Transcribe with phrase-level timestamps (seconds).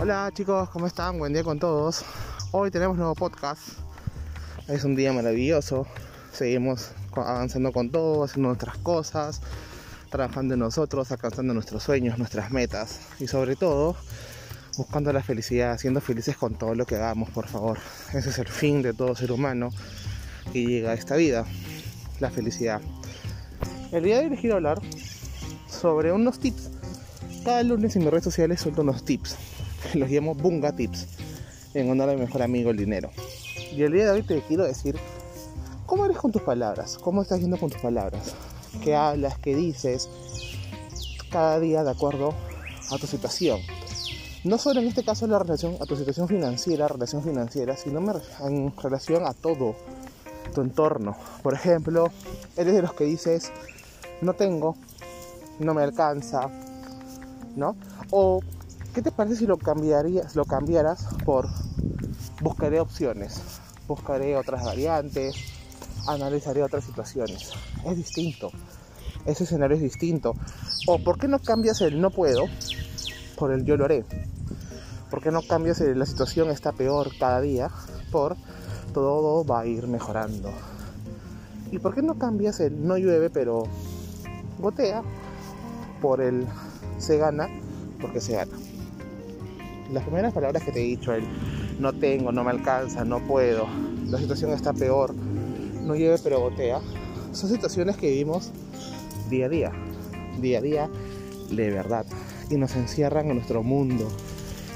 [0.00, 1.18] Hola chicos, ¿cómo están?
[1.18, 2.04] Buen día con todos.
[2.50, 3.62] Hoy tenemos nuevo podcast.
[4.66, 5.86] Es un día maravilloso.
[6.32, 9.40] Seguimos avanzando con todo, haciendo nuestras cosas,
[10.10, 13.96] trabajando en nosotros, alcanzando nuestros sueños, nuestras metas y sobre todo
[14.76, 17.78] buscando la felicidad, siendo felices con todo lo que hagamos, por favor.
[18.12, 19.70] Ese es el fin de todo ser humano
[20.52, 21.46] que llega a esta vida,
[22.18, 22.80] la felicidad.
[23.92, 24.82] El día de hoy quiero hablar
[25.68, 26.70] sobre unos tips.
[27.44, 29.36] Cada lunes en mis redes sociales suelto unos tips.
[29.94, 31.06] Los llamo Bunga Tips,
[31.74, 33.10] en honor a mi mejor amigo el dinero.
[33.72, 34.96] Y el día de hoy te quiero decir
[35.86, 38.34] cómo eres con tus palabras, cómo estás yendo con tus palabras,
[38.82, 40.08] qué hablas, qué dices,
[41.30, 42.34] cada día de acuerdo
[42.90, 43.60] a tu situación.
[44.44, 48.00] No solo en este caso la relación a tu situación financiera, relación financiera, sino
[48.40, 49.74] en relación a todo
[50.54, 51.16] tu entorno.
[51.42, 52.10] Por ejemplo,
[52.56, 53.50] eres de los que dices,
[54.20, 54.76] no tengo,
[55.58, 56.50] no me alcanza,
[57.56, 57.76] ¿no?
[58.10, 58.40] O,
[58.94, 61.48] ¿qué te parece si lo cambiarías, lo cambiaras por
[62.40, 63.40] buscaré opciones,
[63.88, 65.34] buscaré otras variantes,
[66.06, 67.50] analizaré otras situaciones?
[67.84, 68.50] Es distinto.
[69.26, 70.34] Ese escenario es distinto.
[70.86, 72.44] O, ¿por qué no cambias el no puedo
[73.36, 74.04] por el yo lo haré?
[75.10, 77.70] ¿Por qué no cambias el la situación está peor cada día
[78.12, 78.36] por
[78.92, 80.50] todo va a ir mejorando?
[81.72, 83.64] ¿Y por qué no cambias el no llueve pero
[84.60, 85.02] gotea
[86.00, 86.46] por el
[86.98, 87.48] se gana
[88.00, 88.52] porque se gana.
[89.92, 91.24] Las primeras palabras que te he dicho, el
[91.78, 93.66] no tengo, no me alcanza, no puedo,
[94.06, 96.80] la situación está peor, no llueve pero gotea,
[97.32, 98.50] son situaciones que vivimos
[99.28, 99.72] día a día,
[100.40, 100.90] día a día
[101.50, 102.06] de verdad,
[102.50, 104.08] y nos encierran en nuestro mundo,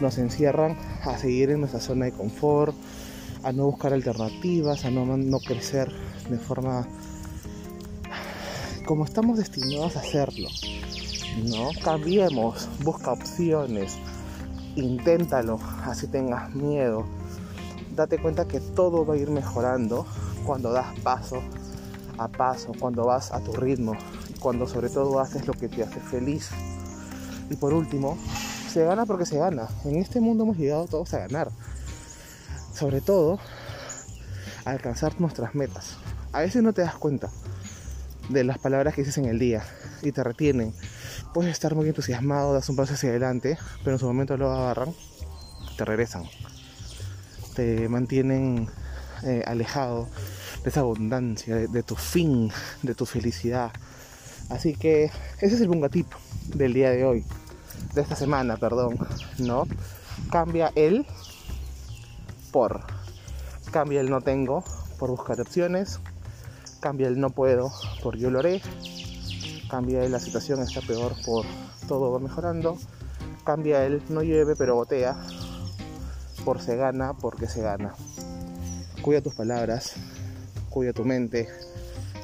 [0.00, 2.74] nos encierran a seguir en nuestra zona de confort,
[3.42, 5.92] a no buscar alternativas, a no, no crecer
[6.30, 6.86] de forma
[8.86, 10.48] como estamos destinados a hacerlo.
[11.44, 13.98] No cambiemos, busca opciones,
[14.76, 17.04] inténtalo, así tengas miedo.
[17.94, 20.06] Date cuenta que todo va a ir mejorando
[20.44, 21.42] cuando das paso
[22.18, 23.96] a paso, cuando vas a tu ritmo,
[24.40, 26.50] cuando sobre todo haces lo que te hace feliz.
[27.50, 28.16] Y por último,
[28.68, 29.68] se gana porque se gana.
[29.84, 31.50] En este mundo hemos llegado todos a ganar.
[32.72, 33.38] Sobre todo,
[34.64, 35.96] a alcanzar nuestras metas.
[36.32, 37.30] A veces no te das cuenta
[38.28, 39.64] de las palabras que dices en el día
[40.02, 40.74] y te retienen.
[41.32, 44.94] Puedes estar muy entusiasmado, das un paso hacia adelante, pero en su momento lo agarran,
[45.76, 46.24] te regresan,
[47.54, 48.68] te mantienen
[49.22, 50.08] eh, alejado
[50.62, 52.50] de esa abundancia, de, tu fin,
[52.82, 53.70] de tu felicidad.
[54.50, 56.06] Así que ese es el bungatip
[56.54, 57.24] del día de hoy,
[57.94, 58.98] de esta semana, perdón,
[59.38, 59.66] ¿no?
[60.30, 61.06] Cambia el
[62.50, 62.82] por,
[63.72, 64.62] cambia el no tengo
[64.98, 66.00] por buscar opciones,
[66.84, 67.72] cambia el no puedo
[68.02, 68.60] por yo lo haré,
[69.70, 71.46] cambia el la situación está peor por
[71.88, 72.76] todo va mejorando,
[73.42, 75.16] cambia el no llueve pero botea
[76.44, 77.94] por se gana porque se gana.
[79.00, 79.94] Cuida tus palabras,
[80.68, 81.48] cuida tu mente,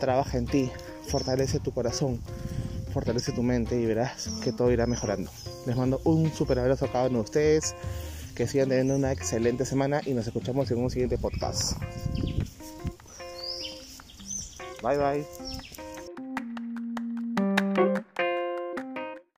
[0.00, 0.72] trabaja en ti,
[1.06, 2.20] fortalece tu corazón,
[2.92, 5.30] fortalece tu mente y verás que todo irá mejorando.
[5.66, 7.76] Les mando un super abrazo a cada uno de ustedes,
[8.34, 11.78] que sigan teniendo una excelente semana y nos escuchamos en un siguiente podcast.
[14.80, 15.77] 拜拜。